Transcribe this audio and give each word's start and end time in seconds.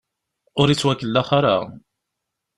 Ur 0.59 0.67
ittwakellax 0.69 1.29
ara. 1.37 1.55